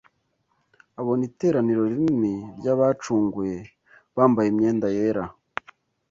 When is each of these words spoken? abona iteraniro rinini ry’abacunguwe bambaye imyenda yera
abona 0.99 1.23
iteraniro 1.29 1.81
rinini 1.91 2.33
ry’abacunguwe 2.57 3.53
bambaye 4.15 4.47
imyenda 4.49 4.87
yera 4.95 5.23